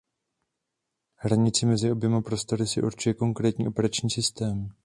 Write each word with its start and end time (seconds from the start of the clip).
Hranici 1.15 1.65
mezi 1.65 1.91
oběma 1.91 2.21
prostory 2.21 2.67
si 2.67 2.81
určuje 2.81 3.13
konkrétní 3.13 3.67
operační 3.67 4.09
systém. 4.09 4.69